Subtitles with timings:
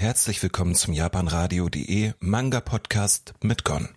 [0.00, 3.90] Herzlich willkommen zum japanradio.de Manga Podcast mit Gon.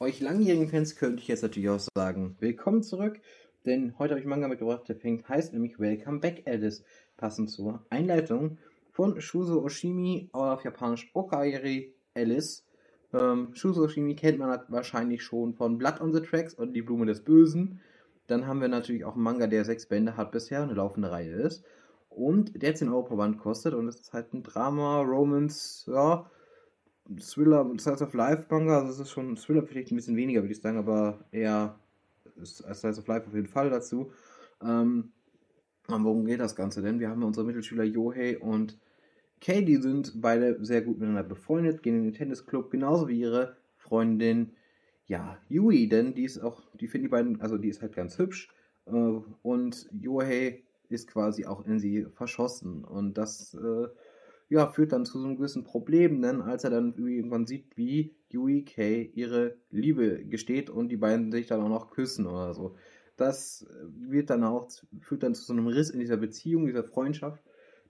[0.00, 3.18] Euch langjährigen Fans könnte ich jetzt natürlich auch sagen, willkommen zurück,
[3.64, 6.84] denn heute habe ich Manga mitgebracht, der fängt, heißt nämlich Welcome Back Alice,
[7.16, 8.58] passend zur Einleitung
[8.92, 12.66] von Shuzo Oshimi auf Japanisch Okaeri Alice.
[13.14, 17.06] Ähm, Shuzo Oshimi kennt man wahrscheinlich schon von Blood on the Tracks und Die Blume
[17.06, 17.80] des Bösen.
[18.26, 21.32] Dann haben wir natürlich auch einen Manga, der sechs Bände hat bisher, eine laufende Reihe
[21.32, 21.64] ist.
[22.16, 26.30] Und der 10 Euro pro Band kostet und es ist halt ein Drama, Romance, ja,
[27.20, 28.78] Thriller, Slice of Life Manga.
[28.78, 31.78] Also es ist schon Thriller vielleicht ein bisschen weniger, würde ich sagen, aber eher
[32.42, 34.12] Slice of Life auf jeden Fall dazu.
[34.62, 35.12] Ähm,
[35.88, 37.00] worum geht das Ganze denn?
[37.00, 38.78] Wir haben unsere Mittelschüler Yohei und
[39.42, 43.58] Kay, die sind beide sehr gut miteinander befreundet, gehen in den Tennisclub, genauso wie ihre
[43.76, 44.52] Freundin,
[45.04, 48.18] ja, Yui, denn die ist auch, die finden die beiden, also die ist halt ganz
[48.18, 48.48] hübsch
[48.86, 53.88] äh, und Yohei ist quasi auch in sie verschossen und das, äh,
[54.48, 58.14] ja, führt dann zu so einem gewissen Problem, denn als er dann irgendwann sieht, wie
[58.30, 62.76] Yui Kay ihre Liebe gesteht und die beiden sich dann auch noch küssen oder so.
[63.16, 64.68] Das wird dann auch,
[65.00, 67.42] führt dann zu so einem Riss in dieser Beziehung, dieser Freundschaft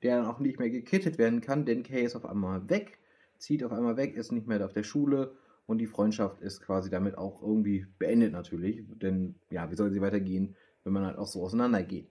[0.03, 2.99] der dann auch nicht mehr gekittet werden kann, denn Kay ist auf einmal weg,
[3.39, 5.37] zieht auf einmal weg, ist nicht mehr auf der Schule
[5.67, 10.01] und die Freundschaft ist quasi damit auch irgendwie beendet natürlich, denn ja, wie soll sie
[10.01, 12.09] weitergehen, wenn man halt auch so auseinandergeht.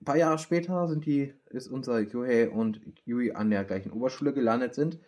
[0.00, 4.32] Ein paar Jahre später sind die, ist unser Yohei und Yui an der gleichen Oberschule
[4.32, 4.98] gelandet sind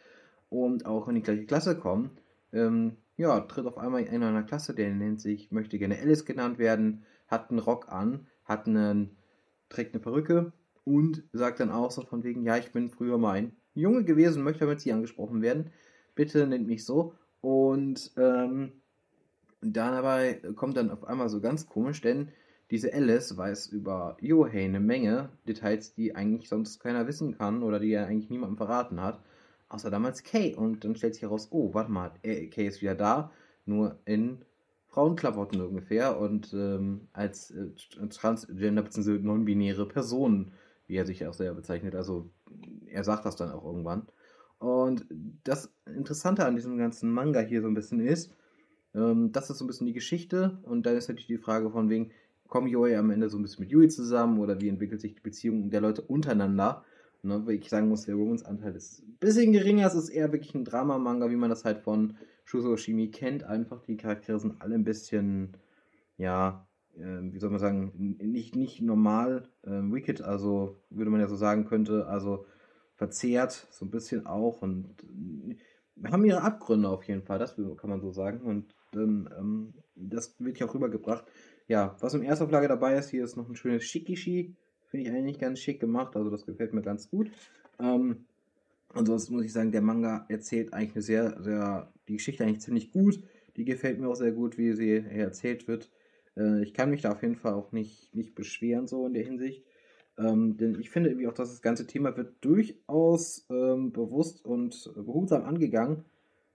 [0.49, 2.11] und auch in die gleiche Klasse kommen.
[2.53, 6.59] Ähm, ja, tritt auf einmal in einer Klasse, der nennt sich, möchte gerne Alice genannt
[6.59, 9.17] werden, hat einen Rock an, hat einen,
[9.69, 10.53] trägt eine Perücke
[10.85, 14.43] und sagt dann auch so von wegen, ja, ich bin früher mal ein Junge gewesen,
[14.43, 15.71] möchte mit sie angesprochen werden.
[16.15, 17.15] Bitte nennt mich so.
[17.41, 18.73] Und ähm,
[19.61, 22.31] dabei kommt dann auf einmal so ganz komisch, denn
[22.71, 27.81] diese Alice weiß über Yohei eine Menge Details, die eigentlich sonst keiner wissen kann oder
[27.81, 29.21] die er eigentlich niemandem verraten hat,
[29.69, 30.55] außer damals Kay.
[30.55, 33.33] Und dann stellt sich heraus, oh, warte mal, Kay ist wieder da,
[33.67, 34.45] nur in
[34.89, 37.71] Frauenklamotten ungefähr und ähm, als äh,
[38.09, 39.19] Transgender bzw.
[39.19, 40.53] non-binäre Person
[40.91, 41.95] wie er sich auch selber bezeichnet.
[41.95, 42.29] Also
[42.87, 44.09] er sagt das dann auch irgendwann.
[44.59, 45.07] Und
[45.45, 48.35] das Interessante an diesem ganzen Manga hier so ein bisschen ist,
[48.93, 51.89] ähm, das ist so ein bisschen die Geschichte und dann ist natürlich die Frage von
[51.89, 52.11] wegen,
[52.51, 55.21] kommen Yoi am Ende so ein bisschen mit Yui zusammen oder wie entwickelt sich die
[55.21, 56.85] Beziehung der Leute untereinander?
[57.23, 60.55] Ne, weil ich sagen muss, der Romance-Anteil ist ein bisschen geringer, es ist eher wirklich
[60.55, 63.45] ein Drama-Manga, wie man das halt von Shuso Shimi kennt.
[63.45, 65.53] Einfach die Charaktere sind alle ein bisschen,
[66.17, 66.67] ja,
[66.97, 71.37] äh, wie soll man sagen, nicht, nicht normal äh, wicked, also würde man ja so
[71.37, 72.47] sagen könnte, also
[72.95, 77.91] verzehrt, so ein bisschen auch und äh, haben ihre Abgründe auf jeden Fall, das kann
[77.91, 81.27] man so sagen und ähm, das wird hier auch rübergebracht.
[81.71, 84.57] Ja, was im Erstauflage dabei ist, hier ist noch ein schönes Shikishi,
[84.89, 87.31] finde ich eigentlich ganz schick gemacht, also das gefällt mir ganz gut.
[87.79, 88.25] Ähm,
[88.93, 92.91] ansonsten muss ich sagen, der Manga erzählt eigentlich eine sehr, sehr, die Geschichte eigentlich ziemlich
[92.91, 93.23] gut.
[93.57, 95.93] Die gefällt mir auch sehr gut, wie sie erzählt wird.
[96.37, 99.23] Äh, ich kann mich da auf jeden Fall auch nicht, nicht beschweren, so in der
[99.23, 99.65] Hinsicht.
[100.19, 104.91] Ähm, denn ich finde irgendwie auch, dass das ganze Thema wird durchaus ähm, bewusst und
[104.97, 106.05] behutsam angegangen.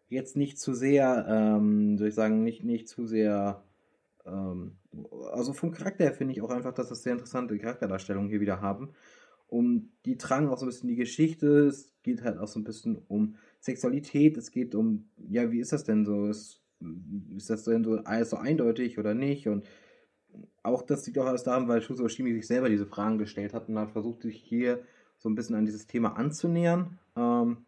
[0.09, 3.64] Jetzt nicht zu sehr, ähm, soll ich sagen, nicht, nicht zu sehr.
[4.25, 4.78] Ähm,
[5.31, 8.62] also vom Charakter her finde ich auch einfach, dass das sehr interessante Charakterdarstellungen hier wieder
[8.62, 8.94] haben.
[9.47, 11.68] Und die tragen auch so ein bisschen die Geschichte.
[11.68, 14.38] Es geht halt auch so ein bisschen um Sexualität.
[14.38, 16.28] Es geht um, ja, wie ist das denn so?
[16.28, 16.62] Es
[17.35, 19.47] ist das denn so alles so eindeutig oder nicht?
[19.47, 19.66] Und
[20.64, 23.69] auch das liegt auch alles daran, weil Shuso Oshimi sich selber diese Fragen gestellt hat
[23.69, 24.84] und hat versucht, sich hier
[25.18, 27.00] so ein bisschen an dieses Thema anzunähern.
[27.16, 27.66] Ähm,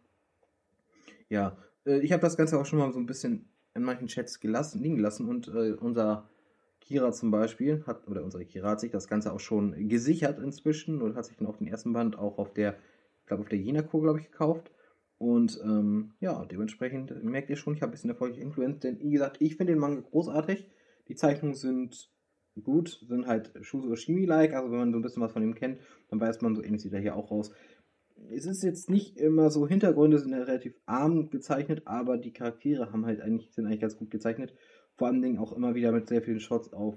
[1.28, 4.40] ja, äh, ich habe das Ganze auch schon mal so ein bisschen in manchen Chats
[4.40, 6.28] gelassen, liegen gelassen und äh, unser
[6.88, 11.02] Kira zum Beispiel hat, oder unsere Kira hat sich das Ganze auch schon gesichert inzwischen
[11.02, 12.76] und hat sich dann auch den ersten Band auch auf der,
[13.20, 14.72] ich glaube auf der Jena-Kur, glaube ich, gekauft.
[15.18, 19.10] Und ähm, ja, dementsprechend merkt ihr schon, ich habe ein bisschen erfolgreich Influence, denn wie
[19.10, 20.66] gesagt, ich finde den Manga großartig.
[21.08, 22.10] Die Zeichnungen sind
[22.62, 25.80] gut, sind halt Shuzo Oshimi-like, also wenn man so ein bisschen was von ihm kennt,
[26.08, 27.52] dann weiß man, so ähnlich sieht er hier auch aus.
[28.30, 32.92] Es ist jetzt nicht immer so, Hintergründe sind ja relativ arm gezeichnet, aber die Charaktere
[32.92, 34.52] haben halt eigentlich, sind eigentlich ganz gut gezeichnet.
[34.96, 36.96] Vor allen Dingen auch immer wieder mit sehr vielen Shots auf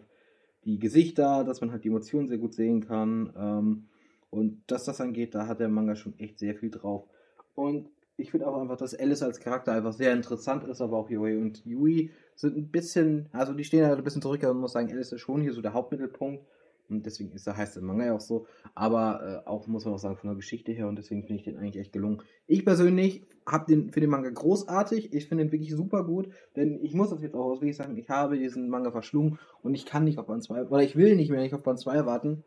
[0.66, 3.34] die Gesichter, dass man halt die Emotionen sehr gut sehen kann.
[3.38, 3.88] Ähm,
[4.30, 7.08] und dass das angeht, da hat der Manga schon echt sehr viel drauf.
[7.54, 11.10] Und ich finde auch einfach, dass Alice als Charakter einfach sehr interessant ist, aber auch
[11.10, 14.62] Yui und Yui sind ein bisschen, also die stehen halt ein bisschen zurück, aber man
[14.62, 16.46] muss sagen, Alice ist schon hier so der Hauptmittelpunkt.
[16.92, 18.46] Und deswegen ist, heißt der Manga ja auch so.
[18.76, 20.88] Aber äh, auch, muss man auch sagen, von der Geschichte her.
[20.88, 22.22] Und deswegen finde ich den eigentlich echt gelungen.
[22.48, 25.14] Ich persönlich habe den, finde den Manga großartig.
[25.14, 26.30] Ich finde ihn wirklich super gut.
[26.56, 29.40] Denn ich muss das jetzt auch auswählen sagen, ich habe diesen Manga verschlungen.
[29.64, 31.80] Und ich kann nicht auf Band 2, oder ich will nicht mehr nicht auf Band
[31.80, 32.44] 2 warten.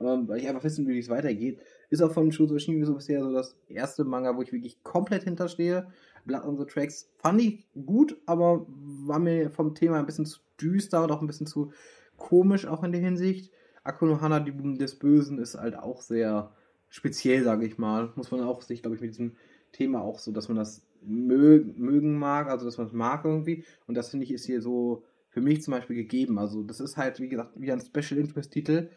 [0.00, 1.58] ähm, weil ich einfach wissen will, wie es weitergeht.
[1.88, 5.24] Ist auch von Shuzo Shimi so bisher so das erste Manga, wo ich wirklich komplett
[5.24, 5.86] hinterstehe.
[6.24, 10.40] Blood on the Tracks fand ich gut, aber war mir vom Thema ein bisschen zu
[10.60, 11.72] düster und auch ein bisschen zu
[12.16, 13.52] komisch auch in der Hinsicht.
[13.86, 16.52] Akunohana, die Buben des Bösen, ist halt auch sehr
[16.88, 18.12] speziell, sage ich mal.
[18.16, 19.36] Muss man auch sich, glaube ich, mit diesem
[19.72, 23.64] Thema auch so, dass man das mögen mag, also dass man es mag irgendwie.
[23.86, 26.38] Und das finde ich ist hier so für mich zum Beispiel gegeben.
[26.38, 28.88] Also das ist halt, wie gesagt, wie ein Special Interest Titel,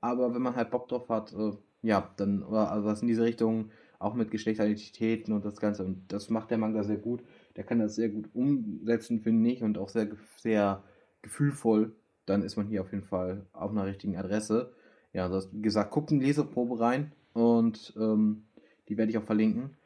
[0.00, 1.52] aber wenn man halt Bock drauf hat, äh,
[1.82, 5.84] ja, dann, also was in diese Richtung, auch mit Geschlechteridentitäten und das Ganze.
[5.84, 7.22] Und das macht der Manga sehr gut.
[7.56, 10.84] Der kann das sehr gut umsetzen, finde ich, und auch sehr, sehr
[11.22, 11.94] gefühlvoll.
[12.26, 14.72] Dann ist man hier auf jeden Fall auf einer richtigen Adresse.
[15.12, 18.44] Ja, also wie gesagt, guckt in die Leseprobe rein und ähm,
[18.88, 19.76] die werde ich auch verlinken.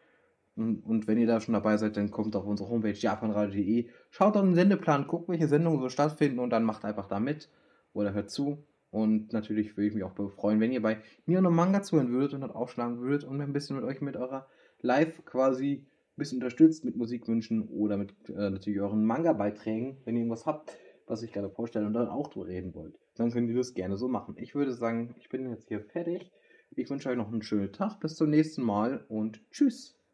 [0.56, 4.36] Und, und, wenn ihr da schon dabei seid, dann kommt auf unsere Homepage japanradio.de, schaut
[4.36, 7.48] auf den Sendeplan, guckt, welche Sendungen so stattfinden und dann macht einfach da mit
[7.92, 8.64] oder hört zu.
[8.90, 12.34] Und natürlich würde ich mich auch freuen, wenn ihr bei mir noch Manga zuhören würdet
[12.34, 14.48] und dort aufschlagen würdet und ein bisschen mit euch mit eurer
[14.80, 20.22] Live quasi ein bisschen unterstützt mit Musikwünschen oder mit äh, natürlich euren Manga-Beiträgen, wenn ihr
[20.22, 20.72] irgendwas habt,
[21.10, 22.98] was ich gerade vorstelle und dann auch drüber reden wollt.
[23.16, 24.36] Dann könnt ihr das gerne so machen.
[24.38, 26.30] Ich würde sagen, ich bin jetzt hier fertig.
[26.76, 28.00] Ich wünsche euch noch einen schönen Tag.
[28.00, 29.99] Bis zum nächsten Mal und tschüss.